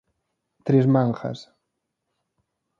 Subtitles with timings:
[0.69, 1.39] Tres mangas.